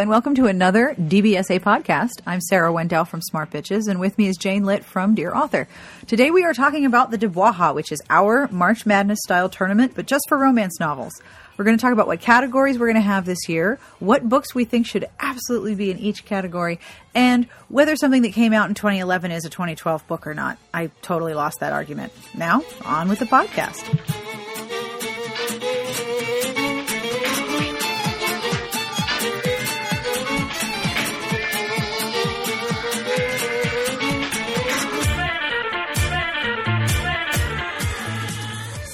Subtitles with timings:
[0.00, 2.22] And welcome to another DBSA podcast.
[2.26, 5.68] I'm Sarah Wendell from Smart Bitches, and with me is Jane Litt from Dear Author.
[6.06, 10.06] Today we are talking about the DABWAHA, which is our March Madness style tournament, but
[10.06, 11.20] just for romance novels.
[11.58, 14.54] We're going to talk about what categories we're going to have this year, what books
[14.54, 16.80] we think should absolutely be in each category,
[17.14, 20.56] and whether something that came out in 2011 is a 2012 book or not.
[20.72, 22.14] I totally lost that argument.
[22.34, 23.84] Now, on with the podcast.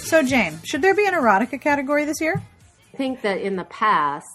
[0.07, 2.41] So, Jane, should there be an erotica category this year?
[2.95, 4.29] I think that in the past,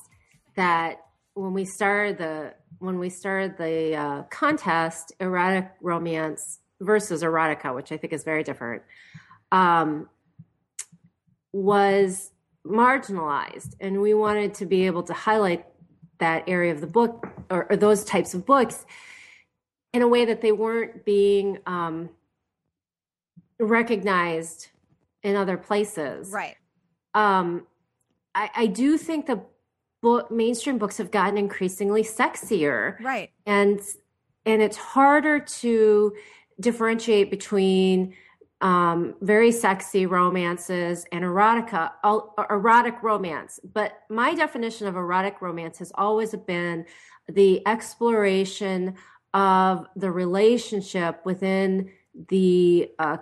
[0.57, 0.97] that
[1.33, 7.93] when we started the when we started the uh, contest, erotic romance versus erotica, which
[7.93, 8.81] I think is very different,
[9.53, 10.09] um,
[11.53, 12.31] was
[12.65, 15.65] marginalized, and we wanted to be able to highlight
[16.17, 18.85] that area of the book or, or those types of books
[19.93, 22.09] in a way that they weren't being um,
[23.57, 24.67] recognized
[25.23, 26.29] in other places.
[26.31, 26.55] Right.
[27.13, 27.67] Um,
[28.33, 29.41] I, I do think the
[30.01, 32.99] book, mainstream books have gotten increasingly sexier.
[33.01, 33.31] Right.
[33.45, 33.79] And
[34.45, 36.15] and it's harder to
[36.59, 38.15] differentiate between
[38.61, 41.91] um, very sexy romances and erotica,
[42.49, 43.59] erotic romance.
[43.73, 46.85] But my definition of erotic romance has always been
[47.27, 48.95] the exploration
[49.33, 51.91] of the relationship within
[52.29, 53.17] the uh,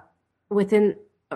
[0.50, 0.96] within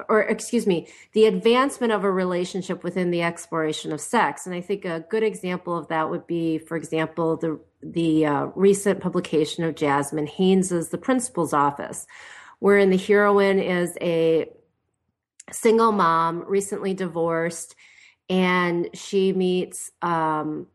[0.09, 4.45] or excuse me, the advancement of a relationship within the exploration of sex.
[4.45, 8.45] And I think a good example of that would be, for example, the the uh,
[8.55, 12.08] recent publication of Jasmine Haynes's The Principal's Office,
[12.59, 14.49] wherein the heroine is a
[15.52, 17.75] single mom, recently divorced,
[18.30, 20.67] and she meets um,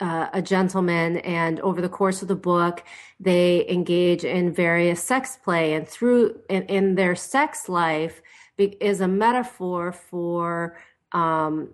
[0.00, 2.82] uh, a gentleman, and over the course of the book,
[3.20, 8.20] they engage in various sex play, and through in, in their sex life
[8.80, 10.78] is a metaphor for
[11.12, 11.70] um,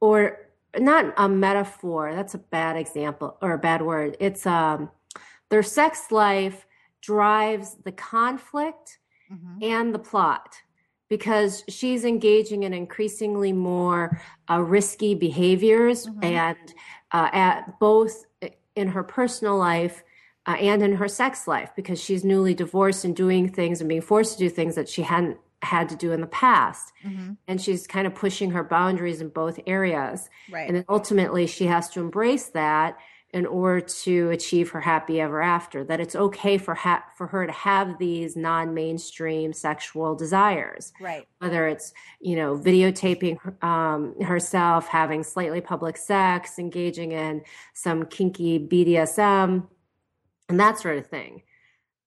[0.00, 4.90] or not a metaphor that's a bad example or a bad word it's um
[5.48, 6.66] their sex life
[7.00, 8.98] drives the conflict
[9.32, 9.62] mm-hmm.
[9.62, 10.56] and the plot
[11.08, 16.24] because she's engaging in increasingly more uh, risky behaviors mm-hmm.
[16.24, 16.74] and
[17.12, 18.24] uh, at both
[18.76, 20.02] in her personal life
[20.46, 24.02] uh, and in her sex life because she's newly divorced and doing things and being
[24.02, 26.92] forced to do things that she hadn't had to do in the past.
[27.04, 27.32] Mm-hmm.
[27.46, 30.28] And she's kind of pushing her boundaries in both areas.
[30.50, 30.66] Right.
[30.66, 32.98] And then ultimately she has to embrace that
[33.34, 35.84] in order to achieve her happy ever after.
[35.84, 40.92] That it's okay for ha- for her to have these non-mainstream sexual desires.
[41.00, 41.26] Right.
[41.38, 47.42] Whether it's, you know, videotaping um, herself having slightly public sex, engaging in
[47.74, 49.66] some kinky BDSM
[50.48, 51.42] and that sort of thing.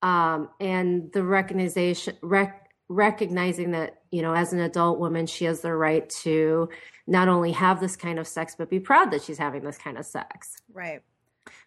[0.01, 2.60] Um, and the recognition rec-
[2.91, 6.67] recognizing that you know as an adult woman she has the right to
[7.07, 9.97] not only have this kind of sex but be proud that she's having this kind
[9.97, 10.57] of sex.
[10.73, 11.01] Right.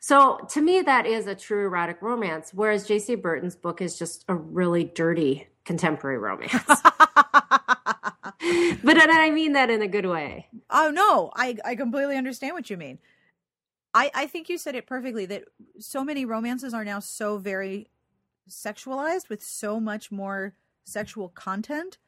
[0.00, 4.26] So to me that is a true erotic romance whereas Jaci Burton's book is just
[4.28, 6.52] a really dirty contemporary romance.
[8.82, 10.48] But i mean that in a good way.
[10.68, 12.98] Oh no i i completely understand what you mean.
[13.94, 15.44] I i think you said it perfectly that
[15.78, 17.88] so many romances are now so very
[18.46, 20.54] sexualized with so much more
[20.84, 21.98] sexual content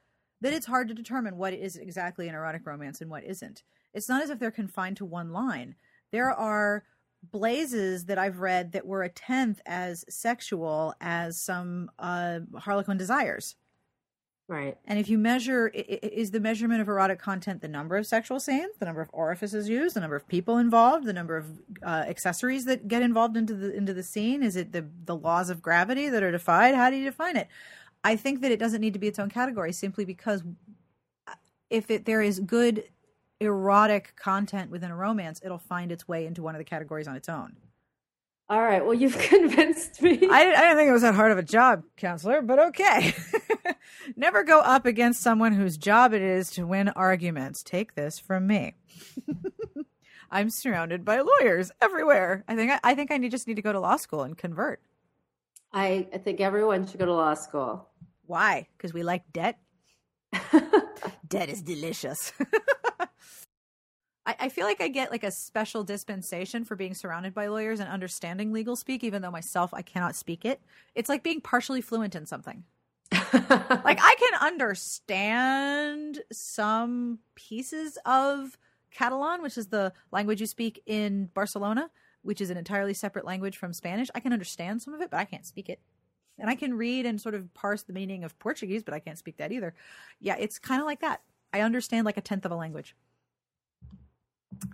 [0.41, 3.63] that it's hard to determine what is exactly an erotic romance and what isn't.
[3.95, 5.75] It's not as if they're confined to one line.
[6.13, 6.85] There are
[7.23, 13.57] blazes that I've read that were a tenth as sexual as some uh, Harlequin desires.
[14.49, 14.79] Right.
[14.85, 18.77] And if you measure, is the measurement of erotic content the number of sexual scenes,
[18.79, 21.47] the number of orifices used, the number of people involved, the number of
[21.83, 24.45] uh, accessories that get involved into the into the scene?
[24.45, 26.77] Is it the the laws of gravity that are defied?
[26.77, 27.49] How do you define it?
[28.07, 30.45] I think that it doesn't need to be its own category simply because
[31.27, 31.33] uh,
[31.71, 32.85] if it, there is good
[33.41, 37.17] erotic content within a romance, it'll find its way into one of the categories on
[37.17, 37.57] its own.
[38.49, 38.85] All right.
[38.85, 40.21] Well, you've convinced me.
[40.31, 43.13] I, I didn't think it was that hard of a job, counselor, but okay.
[44.17, 47.65] Never go up against someone whose job it is to win arguments.
[47.65, 48.77] Take this from me.
[50.31, 52.45] I'm surrounded by lawyers everywhere.
[52.47, 54.39] I think I, I think I need, just need to go to law school and
[54.39, 54.81] convert.
[55.77, 57.87] I, I think everyone should go to law school.
[58.25, 58.67] Why?
[58.77, 59.59] Because we like debt?
[61.28, 62.33] debt is delicious.
[64.27, 67.78] I, I feel like I get like a special dispensation for being surrounded by lawyers
[67.78, 70.63] and understanding legal speak, even though myself I cannot speak it.
[70.95, 72.65] It's like being partially fluent in something.
[73.13, 78.57] like I can understand some pieces of
[78.91, 81.91] Catalan, which is the language you speak in Barcelona,
[82.27, 84.09] which is an entirely separate language from Spanish.
[84.15, 85.81] I can understand some of it, but I can't speak it.
[86.39, 89.17] And I can read and sort of parse the meaning of Portuguese, but I can't
[89.17, 89.75] speak that either.
[90.21, 91.23] Yeah, it's kind of like that.
[91.53, 92.95] I understand like a tenth of a language.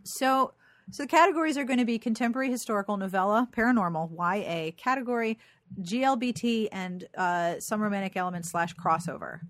[0.05, 0.55] So,
[0.91, 5.39] so the categories are going to be contemporary, historical, novella, paranormal, YA, category,
[5.81, 9.41] GLBT, and uh, some romantic elements slash crossover.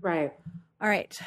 [0.00, 0.32] Right.
[0.80, 1.18] All right.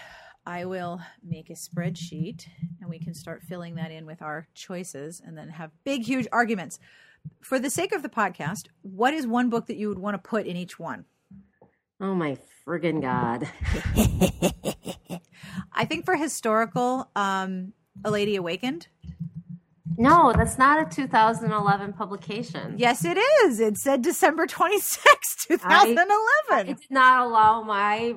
[0.49, 2.47] I will make a spreadsheet
[2.81, 6.27] and we can start filling that in with our choices and then have big, huge
[6.31, 6.79] arguments.
[7.39, 10.27] For the sake of the podcast, what is one book that you would want to
[10.27, 11.05] put in each one?
[12.01, 12.35] Oh my
[12.65, 13.47] friggin' God.
[15.71, 17.73] I think for historical, um,
[18.03, 18.87] A Lady Awakened.
[19.97, 22.73] No, that's not a 2011 publication.
[22.77, 23.59] Yes, it is.
[23.59, 26.07] It said December 26, 2011.
[26.49, 28.15] I, I did not allow my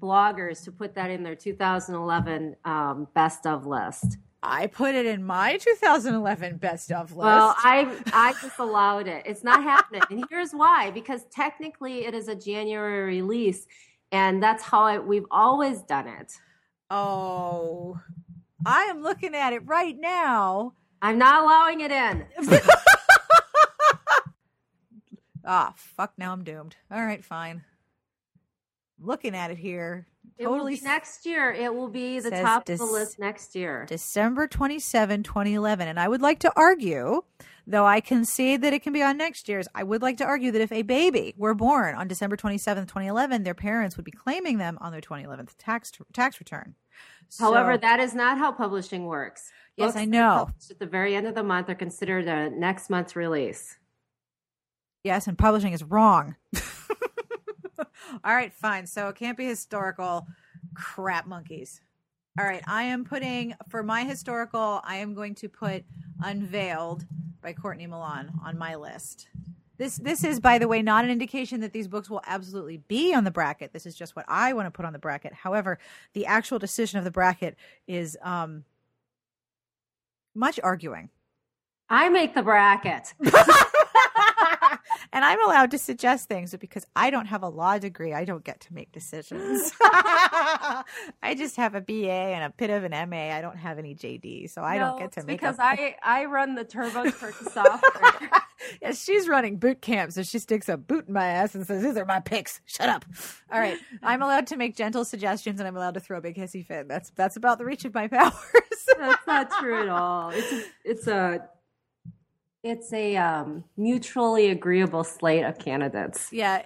[0.00, 4.18] bloggers to put that in their 2011 um, best of list.
[4.42, 7.26] I put it in my 2011 best of list.
[7.26, 9.22] Well, I I just allowed it.
[9.26, 13.66] It's not happening, and here's why: because technically it is a January release,
[14.12, 16.32] and that's how I, we've always done it.
[16.90, 18.00] Oh,
[18.64, 20.72] I am looking at it right now.
[21.02, 22.26] I'm not allowing it in.
[25.44, 26.12] ah, fuck!
[26.16, 26.76] Now I'm doomed.
[26.90, 27.64] All right, fine.
[29.02, 30.06] Looking at it here.
[30.40, 31.52] Totally next year.
[31.52, 33.86] It will be the top of the list next year.
[33.88, 35.88] December 27, 2011.
[35.88, 37.22] And I would like to argue,
[37.66, 40.50] though I concede that it can be on next year's, I would like to argue
[40.52, 44.58] that if a baby were born on December 27, 2011, their parents would be claiming
[44.58, 46.74] them on their 2011 tax tax return.
[47.38, 49.50] However, so, that is not how publishing works.
[49.76, 50.50] Yes, Books I know.
[50.70, 53.76] At the very end of the month are considered a next month's release.
[55.04, 56.36] Yes, and publishing is wrong.
[58.24, 58.86] All right, fine.
[58.86, 60.26] So it can't be historical.
[60.74, 61.80] Crap monkeys.
[62.38, 64.80] All right, I am putting for my historical.
[64.84, 65.84] I am going to put
[66.22, 67.06] Unveiled
[67.42, 69.28] by Courtney Milan on my list.
[69.78, 73.14] This this is, by the way, not an indication that these books will absolutely be
[73.14, 73.72] on the bracket.
[73.72, 75.32] This is just what I want to put on the bracket.
[75.32, 75.78] However,
[76.12, 77.56] the actual decision of the bracket
[77.88, 78.64] is um,
[80.34, 81.08] much arguing.
[81.88, 83.14] I make the bracket.
[85.12, 88.24] and I'm allowed to suggest things, but because I don't have a law degree, I
[88.24, 89.72] don't get to make decisions.
[89.80, 93.34] I just have a BA and a bit of an MA.
[93.34, 95.56] I don't have any JD, so I no, don't get to make decisions.
[95.56, 98.30] because I I run the Turbo software.
[98.82, 101.82] yeah, she's running boot camp, so she sticks a boot in my ass and says,
[101.82, 102.60] "These are my picks.
[102.66, 103.04] Shut up."
[103.50, 106.36] All right, I'm allowed to make gentle suggestions, and I'm allowed to throw a big
[106.36, 106.88] hissy fit.
[106.88, 108.32] That's that's about the reach of my powers.
[108.98, 110.30] that's not true at all.
[110.30, 111.48] It's a, it's a
[112.62, 116.28] it's a um, mutually agreeable slate of candidates.
[116.30, 116.62] Yeah.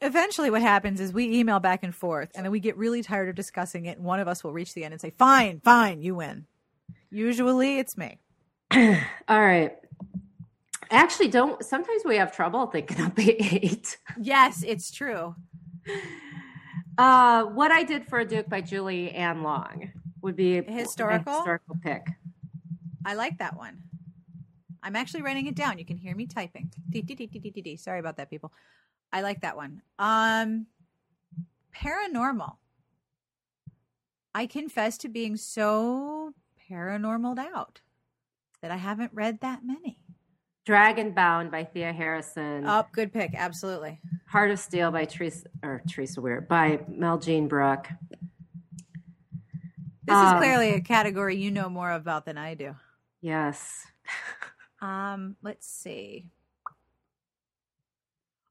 [0.00, 3.28] Eventually, what happens is we email back and forth, and then we get really tired
[3.28, 3.98] of discussing it.
[3.98, 6.46] And one of us will reach the end and say, "Fine, fine, you win."
[7.10, 8.18] Usually, it's me.
[8.74, 9.76] All right.
[10.90, 11.64] Actually, don't.
[11.64, 13.98] Sometimes we have trouble thinking up eight.
[14.20, 15.34] yes, it's true.
[16.98, 19.90] Uh, what I did for a Duke by Julie Anne Long
[20.20, 22.06] would be a historical historical pick.
[23.04, 23.82] I like that one.
[24.82, 25.78] I'm actually writing it down.
[25.78, 26.70] You can hear me typing.
[27.76, 28.52] Sorry about that, people.
[29.12, 29.82] I like that one.
[29.98, 30.66] Um,
[31.74, 32.56] paranormal.
[34.34, 36.32] I confess to being so
[36.70, 37.80] paranormaled out
[38.62, 39.98] that I haven't read that many.
[40.64, 42.64] Dragon Bound by Thea Harrison.
[42.66, 43.32] Oh, good pick.
[43.34, 44.00] Absolutely.
[44.28, 47.88] Heart of Steel by Teresa or Teresa Weir by Meljean Brook.
[50.04, 52.76] This um, is clearly a category you know more about than I do.
[53.20, 53.86] Yes.
[54.82, 56.26] Um, let's see.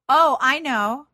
[0.10, 1.08] Oh, I know.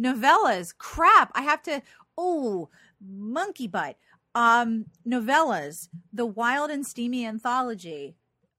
[0.00, 0.76] Novellas.
[0.76, 1.32] Crap.
[1.34, 1.82] I have to.
[2.16, 3.98] Oh, monkey butt.
[4.34, 5.88] Um, novellas.
[6.12, 8.16] The Wild and Steamy Anthology.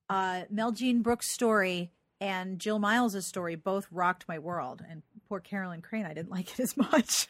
[0.10, 4.84] Uh, Meljean Brooks' story and Jill Myles's story both rocked my world.
[4.90, 7.28] And poor Carolyn Crane, I didn't like it as much.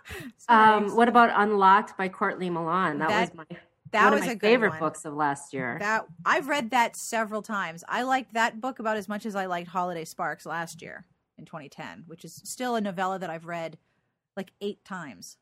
[0.48, 2.98] um, what about Unlocked by Courtney Milan?
[2.98, 3.56] That, that was my
[3.92, 4.80] that was my favorite one.
[4.80, 5.76] books of last year.
[5.80, 7.84] That I've read that several times.
[7.88, 11.06] I liked that book about as much as I liked Holiday Sparks last year
[11.38, 13.78] in 2010, which is still a novella that I've read
[14.36, 15.38] like eight times.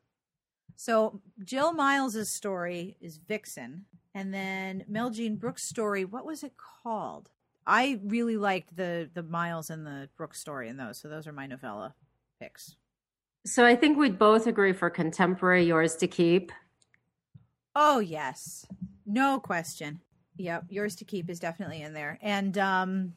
[0.77, 6.05] So Jill Myles's story is Vixen, and then Meljean Brooks' story.
[6.05, 7.31] What was it called?
[7.67, 10.99] I really liked the the Miles and the Brooks story in those.
[10.99, 11.95] So those are my novella
[12.41, 12.77] picks.
[13.45, 16.53] So I think we'd both agree for contemporary yours to keep.
[17.75, 18.67] Oh yes,
[19.07, 20.01] no question.
[20.37, 23.15] Yep, yours to keep is definitely in there, and um,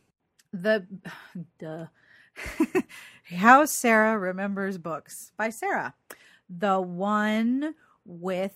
[0.54, 0.86] the
[1.60, 1.90] the
[3.24, 5.94] how Sarah remembers books by Sarah,
[6.50, 8.56] the one with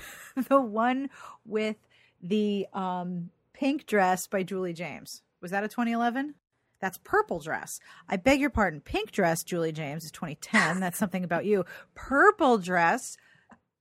[0.48, 1.10] the one
[1.44, 1.76] with
[2.22, 5.22] the um, Pink Dress by Julie James.
[5.40, 6.34] Was that a 2011?
[6.80, 7.80] That's Purple Dress.
[8.08, 8.80] I beg your pardon.
[8.80, 10.80] Pink Dress, Julie James, is 2010.
[10.80, 11.64] That's something about you.
[11.94, 13.16] Purple Dress,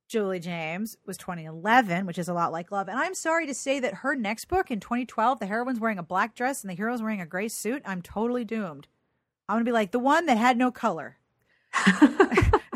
[0.08, 2.88] Julie James, was 2011, which is a lot like Love.
[2.88, 6.04] And I'm sorry to say that her next book in 2012, the heroine's wearing a
[6.04, 7.82] black dress and the hero's wearing a gray suit.
[7.86, 8.88] I'm totally doomed.
[9.50, 11.18] I'm going to be like the one that had no color.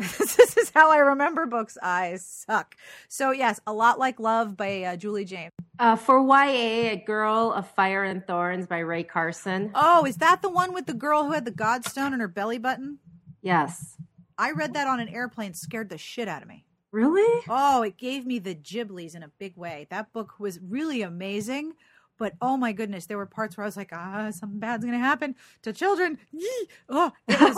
[0.00, 1.76] this is how I remember books.
[1.82, 2.76] I suck.
[3.08, 5.52] So, yes, a lot like Love by uh, Julie James.
[5.78, 9.70] Uh, for YA, A Girl of Fire and Thorns by Rae Carson.
[9.74, 12.58] Oh, is that the one with the girl who had the Godstone in her belly
[12.58, 12.98] button?
[13.42, 13.96] Yes.
[14.38, 16.64] I read that on an airplane, scared the shit out of me.
[16.92, 17.44] Really?
[17.48, 19.86] Oh, it gave me the giblies in a big way.
[19.90, 21.74] That book was really amazing.
[22.18, 24.98] But oh my goodness, there were parts where I was like, ah, something bad's going
[24.98, 26.18] to happen to children.
[26.32, 26.68] Yee!
[26.88, 27.56] Oh, was.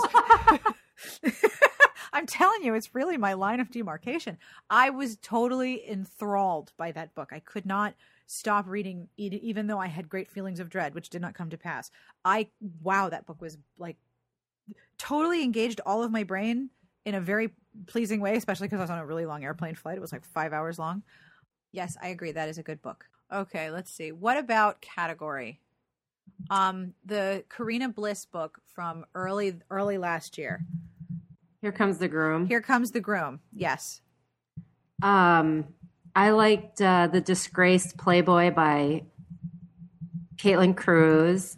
[2.13, 4.37] I'm telling you, it's really my line of demarcation.
[4.71, 7.31] I was totally enthralled by that book.
[7.33, 7.95] I could not
[8.27, 11.59] stop reading, even though I had great feelings of dread, which did not come to
[11.59, 11.91] pass.
[12.25, 12.49] I,
[12.83, 13.97] wow, that book was like
[14.99, 16.71] totally engaged all of my brain
[17.05, 17.51] in a very
[17.87, 19.97] pleasing way, especially because I was on a really long airplane flight.
[19.97, 21.03] It was like five hours long.
[21.73, 22.33] Yes, I agree.
[22.33, 23.07] That is a good book.
[23.33, 24.13] Okay, let's see.
[24.13, 25.61] What about category?
[26.51, 30.65] Um, the Karina Bliss book from early early last year.
[31.61, 32.47] Here comes the groom.
[32.47, 33.41] Here comes the groom.
[33.55, 34.01] Yes.
[35.03, 35.67] Um,
[36.15, 39.05] I liked uh, the Disgraced Playboy by
[40.37, 41.57] Caitlin Crews,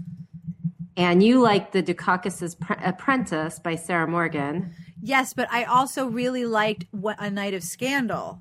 [0.96, 4.74] and you liked the Doukakis's Apprentice by Sarah Morgan.
[5.06, 8.40] Yes, but I also really liked what A Night of Scandal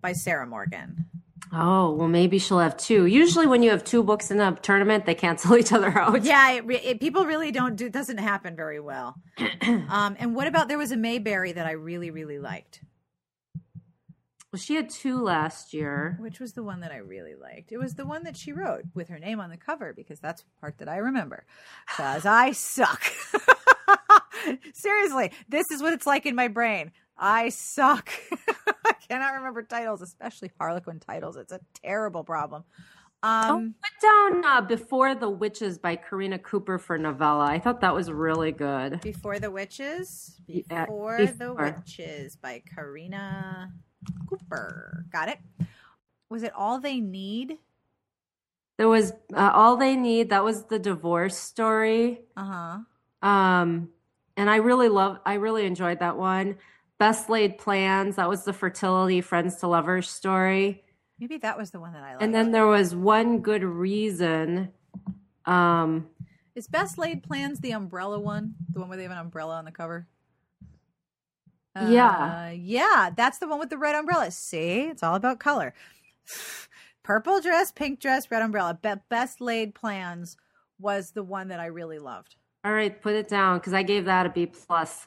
[0.00, 1.06] by Sarah Morgan.
[1.52, 3.06] Oh, well, maybe she'll have two.
[3.06, 6.22] Usually, when you have two books in a tournament, they cancel each other out.
[6.22, 7.86] Yeah, it, it, people really don't do.
[7.86, 9.16] It doesn't happen very well.
[9.88, 12.80] um, and what about there was a Mayberry that I really, really liked.
[14.52, 16.16] Well, she had two last year.
[16.20, 17.72] Which was the one that I really liked?
[17.72, 20.42] It was the one that she wrote with her name on the cover because that's
[20.42, 21.44] the part that I remember.
[21.88, 23.02] Because I suck.
[24.74, 26.92] Seriously, this is what it's like in my brain.
[27.16, 28.10] I suck.
[28.84, 31.36] I cannot remember titles, especially Harlequin titles.
[31.36, 32.64] It's a terrible problem.
[33.22, 37.46] Um, oh, put down uh, Before the Witches by Karina Cooper for novella.
[37.46, 39.00] I thought that was really good.
[39.00, 40.40] Before the Witches?
[40.46, 41.26] Before, Before.
[41.36, 43.72] the Witches by Karina
[44.28, 45.04] Cooper.
[45.10, 45.38] Got it.
[46.30, 47.58] Was it All They Need?
[48.76, 50.30] There was uh, All They Need.
[50.30, 52.20] That was the divorce story.
[52.36, 52.78] Uh huh.
[53.22, 53.90] Um,
[54.36, 55.18] and I really love.
[55.26, 56.56] I really enjoyed that one.
[56.98, 58.16] Best Laid Plans.
[58.16, 60.84] That was the fertility friends to lovers story.
[61.18, 62.22] Maybe that was the one that I liked.
[62.22, 64.70] And then there was one good reason.
[65.46, 66.08] Um,
[66.54, 68.54] Is Best Laid Plans the umbrella one?
[68.72, 70.06] The one where they have an umbrella on the cover?
[71.76, 72.48] yeah.
[72.48, 74.30] Uh, yeah, that's the one with the red umbrella.
[74.30, 75.74] See, it's all about color.
[77.02, 78.78] Purple dress, pink dress, red umbrella.
[78.80, 80.36] Be- Best Laid Plans
[80.78, 82.36] was the one that I really loved.
[82.64, 85.06] All right, put it down because I gave that a B plus.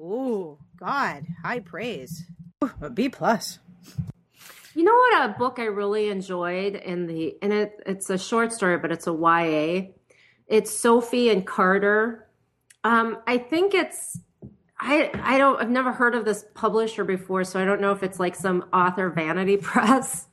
[0.00, 2.24] Oh God, high praise.
[2.64, 3.58] Ooh, a B plus.
[4.74, 5.30] You know what?
[5.30, 9.06] A book I really enjoyed in the and it it's a short story, but it's
[9.06, 9.92] a YA.
[10.46, 12.28] It's Sophie and Carter.
[12.84, 14.18] Um, I think it's
[14.78, 18.02] I I don't I've never heard of this publisher before, so I don't know if
[18.02, 20.26] it's like some author vanity press.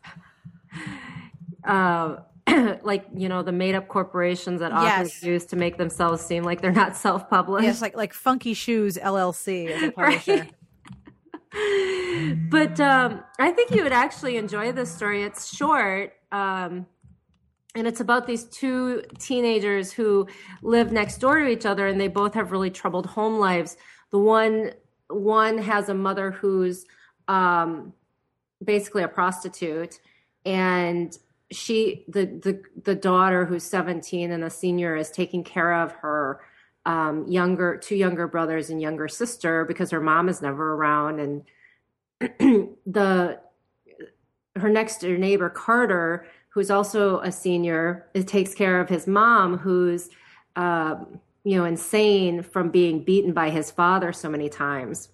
[1.63, 2.17] uh,
[2.83, 5.23] like you know the made up corporations that authors yes.
[5.23, 7.65] use to make themselves seem like they're not self published.
[7.65, 10.47] Yes, like like Funky Shoes LLC as a publisher.
[11.53, 12.49] Right?
[12.49, 15.23] but um, I think you would actually enjoy this story.
[15.23, 16.13] It's short.
[16.31, 16.85] Um,
[17.75, 20.27] and it's about these two teenagers who
[20.61, 23.75] live next door to each other and they both have really troubled home lives
[24.11, 24.71] the one
[25.09, 26.85] one has a mother who's
[27.27, 27.93] um,
[28.63, 29.99] basically a prostitute
[30.45, 31.17] and
[31.51, 36.41] she the the the daughter who's 17 and a senior is taking care of her
[36.85, 41.43] um, younger two younger brothers and younger sister because her mom is never around and
[42.85, 43.39] the
[44.55, 49.57] her next door neighbor Carter who's also a senior it takes care of his mom
[49.57, 50.09] who's
[50.55, 55.09] um, you know insane from being beaten by his father so many times.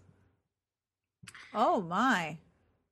[1.53, 2.37] Oh my.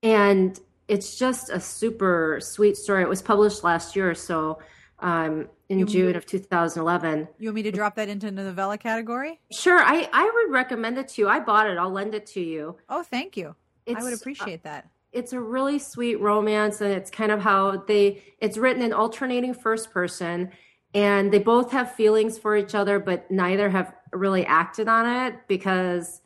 [0.04, 3.04] And it's just a super sweet story.
[3.04, 4.60] It was published last year, so
[4.98, 7.28] um, in you June of 2011.
[7.38, 9.40] You want me to drop that into the novella category?
[9.52, 11.30] Sure, I, I would recommend it to you.
[11.30, 11.78] I bought it.
[11.78, 12.76] I'll lend it to you.
[12.90, 13.56] Oh, thank you.
[13.86, 14.90] It's, I would appreciate that.
[15.12, 18.24] It's a really sweet romance, and it's kind of how they.
[18.40, 20.52] It's written in alternating first person,
[20.96, 25.48] and they both have feelings for each other, but neither have really acted on it
[25.48, 26.22] because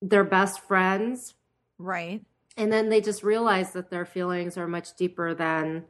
[0.00, 1.34] they're best friends.
[1.78, 2.22] Right
[2.56, 5.84] and then they just realize that their feelings are much deeper than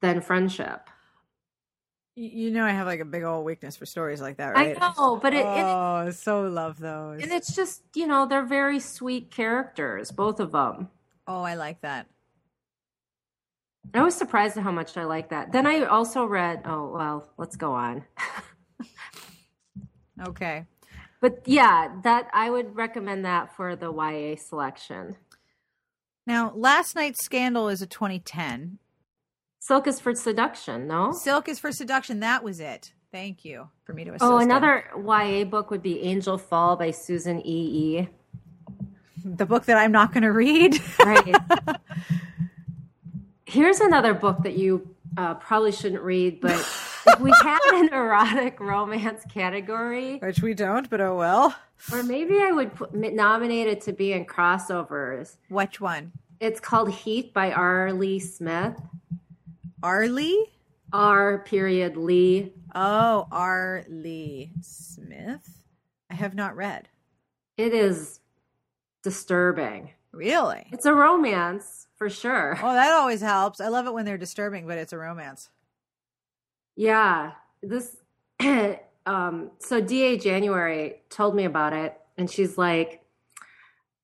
[0.00, 0.88] than friendship.
[2.14, 4.76] You know, I have like a big old weakness for stories like that, right?
[4.78, 7.22] I know, but it, oh, it, so love those.
[7.22, 10.88] And it's just, you know, they're very sweet characters, both of them.
[11.26, 12.08] Oh, I like that.
[13.94, 15.52] I was surprised at how much I like that.
[15.52, 18.04] Then I also read, oh, well, let's go on.
[20.28, 20.66] okay.
[21.22, 25.16] But yeah, that I would recommend that for the YA selection.
[26.26, 28.78] Now, Last Night's Scandal is a 2010.
[29.58, 31.12] Silk is for seduction, no?
[31.12, 32.20] Silk is for seduction.
[32.20, 32.92] That was it.
[33.12, 34.24] Thank you for me to assist.
[34.24, 38.00] Oh, another YA book would be Angel Fall by Susan E.
[38.00, 38.08] E.
[39.24, 40.80] The book that I'm not going to read.
[41.04, 41.36] right.
[43.44, 46.52] Here's another book that you uh, probably shouldn't read, but
[47.06, 51.54] if we had an erotic romance category, which we don't, but oh well.
[51.90, 55.36] Or maybe I would put, nominate it to be in crossovers.
[55.48, 56.12] Which one?
[56.38, 57.92] It's called Heat by R.
[57.92, 58.80] Lee Smith.
[59.82, 60.06] R.
[60.08, 60.52] Lee?
[60.92, 61.38] R.
[61.38, 62.52] Period Lee.
[62.74, 63.84] Oh, R.
[63.88, 65.60] Lee Smith.
[66.10, 66.88] I have not read.
[67.56, 68.20] It is
[69.02, 69.90] disturbing.
[70.12, 70.66] Really?
[70.72, 72.58] It's a romance for sure.
[72.62, 73.60] Oh, that always helps.
[73.60, 75.50] I love it when they're disturbing, but it's a romance.
[76.76, 77.32] Yeah.
[77.62, 77.96] This
[79.06, 83.02] um so DA January told me about it and she's like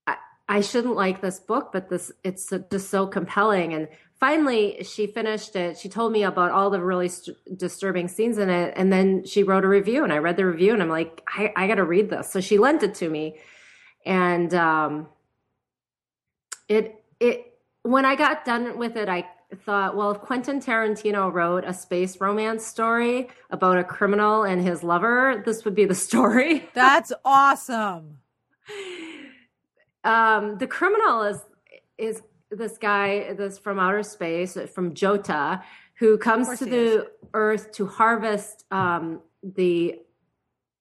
[0.06, 0.16] I,
[0.48, 3.74] I shouldn't like this book, but this it's just so compelling.
[3.74, 3.88] And
[4.18, 5.78] finally she finished it.
[5.78, 9.42] She told me about all the really st- disturbing scenes in it and then she
[9.42, 12.10] wrote a review and i read the review and i'm like i, I gotta read
[12.10, 12.30] this.
[12.30, 13.38] So she lent it to me
[14.04, 15.08] and um,
[16.68, 19.24] it it when i got done with it i
[19.56, 24.82] thought well if quentin tarantino wrote a space romance story about a criminal and his
[24.82, 26.68] lover this would be the story.
[26.74, 28.18] That's awesome.
[30.04, 31.40] Um, the criminal is
[31.96, 35.62] is this guy this from outer space from Jota
[35.94, 37.08] who comes to the is.
[37.34, 39.96] earth to harvest um, the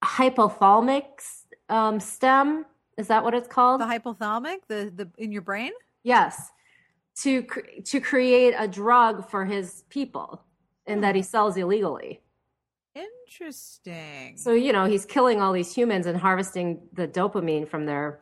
[0.04, 1.04] hypothalamic
[1.68, 2.64] um, stem.
[2.96, 3.80] Is that what it's called?
[3.80, 4.58] The hypothalamic?
[4.68, 5.72] The the in your brain?
[6.04, 6.50] Yes
[7.22, 7.46] to
[7.84, 10.42] to create a drug for his people
[10.86, 12.20] and that he sells illegally.
[12.94, 14.36] Interesting.
[14.36, 18.20] So you know he's killing all these humans and harvesting the dopamine from their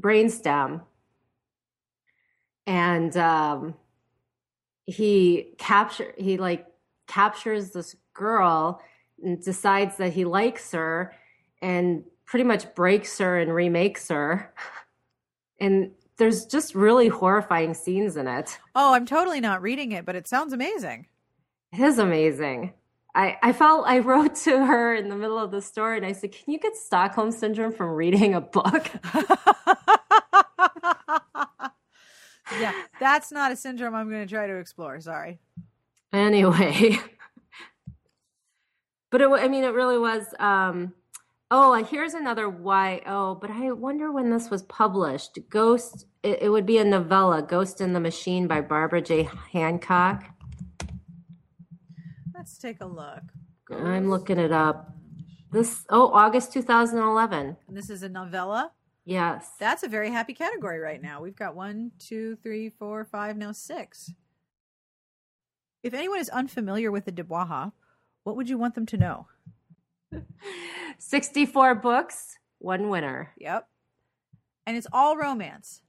[0.00, 0.82] brainstem
[2.66, 3.74] and um,
[4.86, 6.66] he capture he like
[7.06, 8.80] captures this girl
[9.22, 11.12] and decides that he likes her
[11.60, 14.54] and pretty much breaks her and remakes her.
[15.62, 20.14] And there's just really horrifying scenes in it oh i'm totally not reading it but
[20.14, 21.06] it sounds amazing
[21.72, 22.72] it is amazing
[23.14, 26.12] I, I felt I wrote to her in the middle of the story and I
[26.12, 28.88] said, Can you get Stockholm syndrome from reading a book?
[32.60, 35.00] yeah, that's not a syndrome I'm going to try to explore.
[35.00, 35.40] Sorry.
[36.12, 36.98] Anyway,
[39.10, 40.26] but it, I mean, it really was.
[40.38, 40.94] Um,
[41.50, 43.02] oh, here's another why.
[43.06, 45.38] Oh, but I wonder when this was published.
[45.48, 46.06] Ghost.
[46.22, 49.28] It, it would be a novella, "Ghost in the Machine" by Barbara J.
[49.52, 50.24] Hancock.
[52.34, 53.22] Let's take a look.
[53.66, 53.82] Ghost.
[53.82, 54.94] I'm looking it up.
[55.52, 57.56] This oh August 2011.
[57.68, 58.72] And this is a novella.
[59.04, 59.50] Yes.
[59.58, 61.20] That's a very happy category right now.
[61.20, 64.12] We've got one, two, three, four, five, now six.
[65.82, 67.72] If anyone is unfamiliar with the DABWAHA,
[68.22, 69.26] what would you want them to know?
[70.98, 73.32] 64 books, one winner.
[73.38, 73.68] Yep.
[74.66, 75.82] And it's all romance.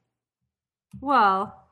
[1.00, 1.68] Well,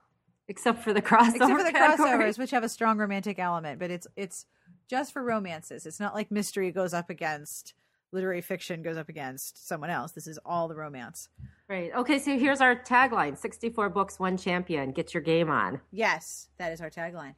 [0.47, 1.35] except for the crossovers.
[1.35, 2.09] Except for the category.
[2.09, 4.45] crossovers, which have a strong romantic element, but it's it's
[4.89, 5.85] just for romances.
[5.85, 7.73] It's not like mystery goes up against
[8.12, 10.12] literary fiction goes up against someone else.
[10.12, 11.29] This is all the romance.
[11.69, 11.91] Right.
[11.95, 14.91] Okay, so here's our tagline 64 books, one champion.
[14.91, 15.79] Get your game on.
[15.91, 17.35] Yes, that is our tagline.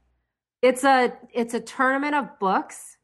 [0.61, 2.97] It's a it's a tournament of books.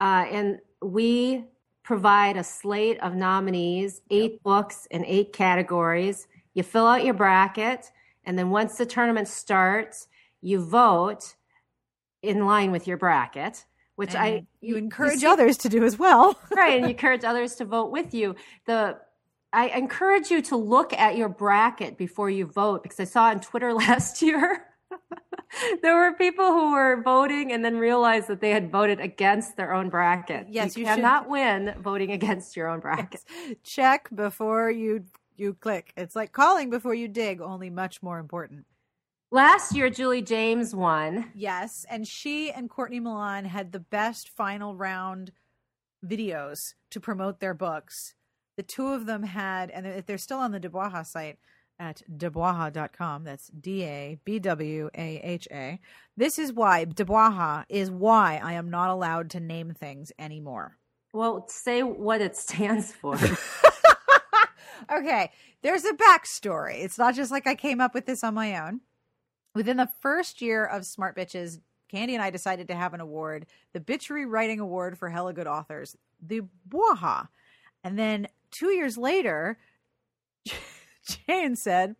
[0.00, 1.44] Uh, and we
[1.82, 4.42] provide a slate of nominees, eight yep.
[4.42, 6.26] books in eight categories.
[6.54, 7.90] You fill out your bracket,
[8.24, 10.08] and then once the tournament starts,
[10.40, 11.34] you vote
[12.22, 13.64] in line with your bracket
[13.98, 16.38] which and I you encourage you others to do as well.
[16.56, 18.36] right, and you encourage others to vote with you.
[18.64, 18.96] The
[19.52, 23.40] I encourage you to look at your bracket before you vote because I saw on
[23.40, 24.67] Twitter last year
[25.82, 29.72] there were people who were voting and then realized that they had voted against their
[29.72, 30.46] own bracket.
[30.50, 31.30] Yes, you, you cannot should...
[31.30, 33.24] win voting against your own bracket.
[33.46, 33.56] Yes.
[33.62, 35.04] Check before you
[35.36, 35.92] you click.
[35.96, 38.66] It's like calling before you dig, only much more important.
[39.30, 41.30] Last year, Julie James won.
[41.34, 45.32] Yes, and she and Courtney Milan had the best final round
[46.04, 48.14] videos to promote their books.
[48.56, 51.38] The two of them had, and they're still on the DABWAHA site.
[51.80, 53.24] At dabwaha.com.
[53.24, 55.78] That's D A B W A H A.
[56.16, 60.76] This is why DABWAHA is why I am not allowed to name things anymore.
[61.12, 63.16] Well, say what it stands for.
[64.92, 65.30] okay,
[65.62, 66.82] there's a backstory.
[66.82, 68.80] It's not just like I came up with this on my own.
[69.54, 73.46] Within the first year of Smart Bitches, Candy and I decided to have an award,
[73.72, 77.28] the Bitchery Writing Award for Hella Good Authors, the Bwaha.
[77.82, 79.58] And then two years later,
[81.08, 81.96] Jane said,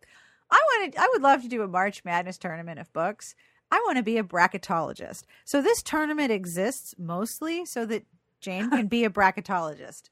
[0.51, 3.35] I wanted I would love to do a March Madness tournament of books.
[3.71, 5.23] I want to be a bracketologist.
[5.45, 8.05] So this tournament exists mostly so that
[8.41, 10.09] Jane can be a bracketologist.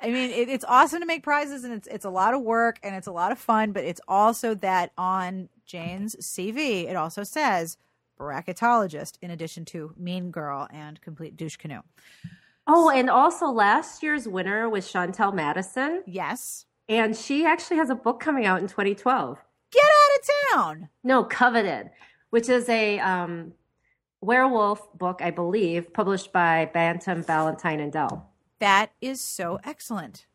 [0.00, 2.78] I mean, it, it's awesome to make prizes, and it's it's a lot of work
[2.82, 3.72] and it's a lot of fun.
[3.72, 7.76] But it's also that on Jane's CV, it also says
[8.18, 11.82] bracketologist in addition to Mean Girl and Complete Douche Canoe.
[12.66, 16.02] Oh, and also last year's winner was Shawntelle Madison.
[16.06, 19.38] Yes, and she actually has a book coming out in 2012.
[19.70, 20.88] Get out of town.
[21.04, 21.90] No, Coveted,
[22.30, 23.52] which is a um,
[24.20, 28.30] werewolf book, I believe, published by Bantam, Ballantine, and Dell.
[28.60, 30.26] That is so excellent.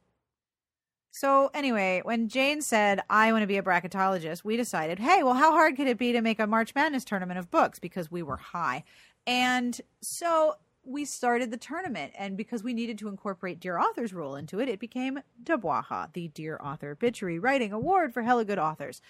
[1.12, 5.36] So, anyway, when Jane said, I want to be a bracketologist, we decided, hey, well,
[5.36, 7.78] how hard could it be to make a March Madness tournament of books?
[7.78, 8.84] Because we were high.
[9.28, 12.13] And so we started the tournament.
[12.17, 16.28] And because we needed to incorporate Dear Authors rule into it, it became DABWAHA, the
[16.30, 19.02] Dear Author Bitchery Writing Award for Hella Good Authors.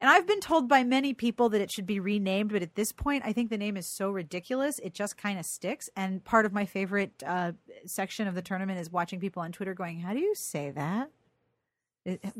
[0.00, 2.92] And I've been told by many people that it should be renamed, but at this
[2.92, 5.90] point, I think the name is so ridiculous, it just kind of sticks.
[5.96, 7.52] And part of my favorite uh,
[7.84, 11.10] section of the tournament is watching people on Twitter going, How do you say that?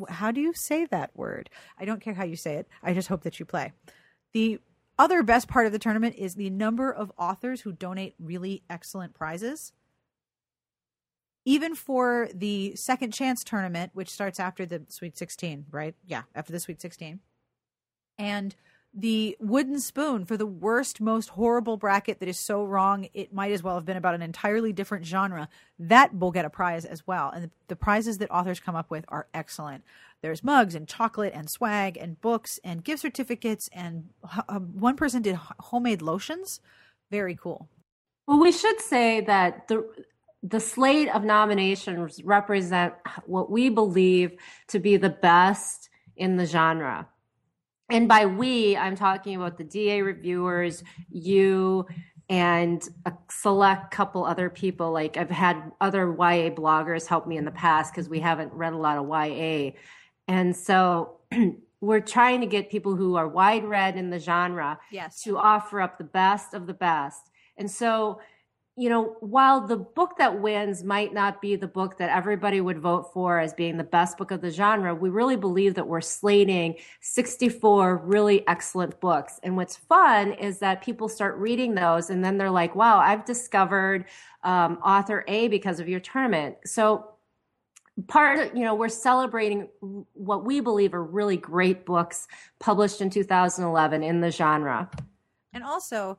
[0.09, 1.51] How do you say that word?
[1.79, 2.69] I don't care how you say it.
[2.83, 3.73] I just hope that you play.
[4.33, 4.61] The
[4.99, 9.15] other best part of the tournament is the number of authors who donate really excellent
[9.15, 9.73] prizes.
[11.45, 15.95] Even for the second chance tournament, which starts after the Sweet 16, right?
[16.05, 17.21] Yeah, after the Sweet 16
[18.19, 18.55] and
[19.01, 23.53] the wooden spoon for the worst, most horrible bracket that is so wrong it might
[23.53, 25.49] as well have been about an entirely different genre.
[25.79, 27.31] That will get a prize as well.
[27.31, 29.85] And the, the, prizes that authors come up with are excellent.
[30.21, 34.09] There's mugs and chocolate and swag and books and gift certificates and
[34.49, 36.61] uh, one person did homemade lotions.
[37.11, 37.69] Very cool.
[38.27, 39.89] Well, we should say that the
[40.43, 42.95] the slate of nominations represent
[43.27, 44.37] what we believe
[44.69, 47.09] to be the best in the genre
[47.91, 51.87] and by we, I'm talking about the DA reviewers, you,
[52.29, 54.93] and a select couple other people.
[54.93, 58.75] Like I've had other YA bloggers help me in the past because we haven't read
[58.75, 59.71] a lot of YA.
[60.27, 61.21] And so
[61.81, 65.23] we're trying to get people who are wide read in the genre yes.
[65.23, 67.31] to offer up the best of the best.
[67.57, 68.21] And so
[68.79, 72.79] you know, while the book that wins might not be the book that everybody would
[72.79, 76.01] vote for as being the best book of the genre, we really believe that we're
[76.01, 79.41] slating 64 really excellent books.
[79.43, 83.25] And what's fun is that people start reading those and then they're like, wow, I've
[83.25, 84.05] discovered
[84.45, 86.55] um, author A because of your tournament.
[86.65, 87.15] So,
[88.07, 89.67] part of, you know, we're celebrating
[90.13, 92.29] what we believe are really great books
[92.61, 94.89] published in 2011 in the genre.
[95.53, 96.17] And also,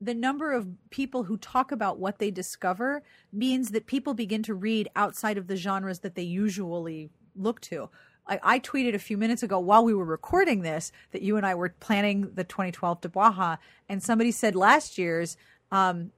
[0.00, 4.54] the number of people who talk about what they discover means that people begin to
[4.54, 7.90] read outside of the genres that they usually look to.
[8.26, 11.44] I, I tweeted a few minutes ago while we were recording this that you and
[11.44, 13.58] I were planning the 2012 DABWAHA,
[13.88, 15.36] and somebody said last year's.
[15.70, 16.12] Um,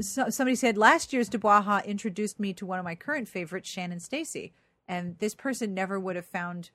[0.00, 3.98] so, somebody said last year's DABWAHA introduced me to one of my current favorites, Shannon
[3.98, 4.52] Stacey,
[4.86, 6.70] and this person never would have found.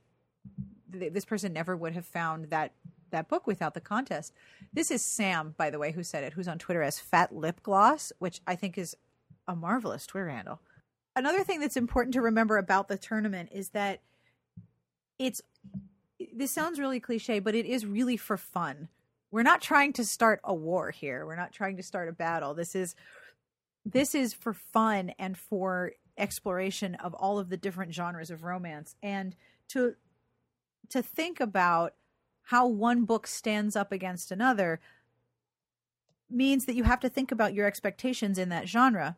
[0.89, 2.71] This person never would have found that
[3.15, 4.33] that book without the contest.
[4.73, 7.63] This is Sam, by the way, who said it, who's on Twitter as Fat Lip
[7.63, 8.95] Gloss, which I think is
[9.47, 10.59] a marvelous Twitter handle.
[11.15, 14.01] Another thing that's important to remember about the tournament is that
[15.17, 15.41] it's
[16.33, 18.89] this sounds really cliche, but it is really for fun.
[19.31, 21.25] We're not trying to start a war here.
[21.25, 22.53] We're not trying to start a battle.
[22.53, 22.95] This is
[23.85, 28.95] this is for fun and for exploration of all of the different genres of romance
[29.03, 29.35] and
[29.69, 29.95] to
[30.89, 31.93] to think about
[32.45, 34.79] how one book stands up against another
[36.29, 39.17] means that you have to think about your expectations in that genre.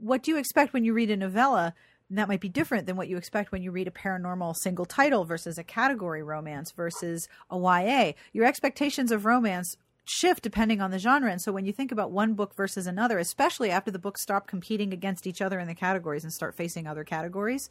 [0.00, 1.74] What do you expect when you read a novella?
[2.08, 4.84] And that might be different than what you expect when you read a paranormal single
[4.84, 8.12] title versus a category romance versus a YA.
[8.32, 11.30] Your expectations of romance shift depending on the genre.
[11.30, 14.46] And so when you think about one book versus another, especially after the books stop
[14.46, 17.68] competing against each other in the categories and start facing other categories,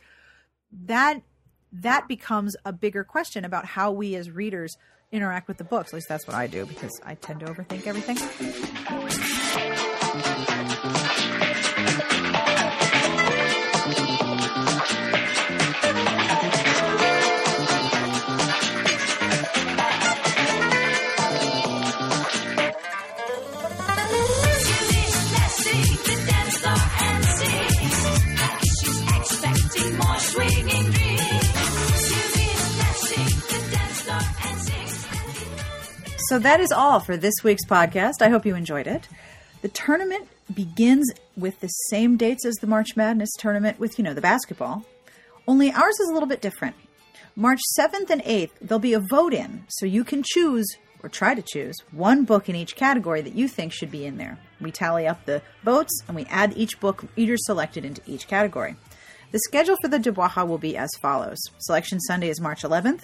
[0.72, 1.22] that
[1.82, 4.78] that becomes a bigger question about how we as readers
[5.12, 5.90] interact with the books.
[5.90, 9.35] At least that's what I do because I tend to overthink everything.
[36.30, 38.22] So that is all for this week's podcast.
[38.22, 39.08] I hope you enjoyed it.
[39.62, 44.16] The tournament begins with the same dates as the March Madness tournament with, you know,
[44.16, 44.84] the basketball.
[45.48, 46.76] Only ours is a little bit different.
[47.36, 50.66] March 7th and 8th, there'll be a vote in, so you can choose
[51.04, 54.18] or try to choose one book in each category that you think should be in
[54.18, 54.40] there.
[54.60, 58.78] We tally up the votes and we add each book reader selected into each category.
[59.32, 63.02] The schedule for the DABWAHA will be as follows Selection Sunday is March 11th,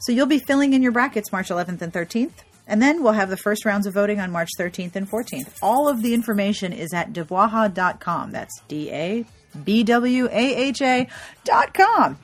[0.00, 2.32] so you'll be filling in your brackets March 11th and 13th.
[2.66, 5.58] And then we'll have the first rounds of voting on March 13th and 14th.
[5.62, 8.30] All of the information is at dabwaha.com.
[8.30, 9.24] That's D A
[9.64, 12.18] B W A H A.com.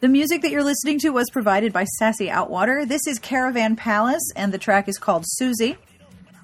[0.00, 2.86] The music that you're listening to was provided by Sassy Outwater.
[2.86, 5.76] This is Caravan Palace, and the track is called Susie.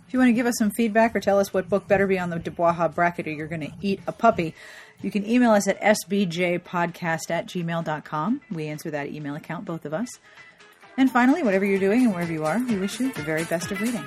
[0.06, 2.18] If you want to give us some feedback or tell us what book better be
[2.18, 4.54] on the DABWAHA bracket or you're going to eat a puppy,
[5.02, 8.40] you can email us at sbjpodcast at gmail.com.
[8.50, 10.08] We answer that email account, both of us.
[10.98, 13.70] And finally, whatever you're doing and wherever you are, we wish you the very best
[13.70, 14.04] of reading.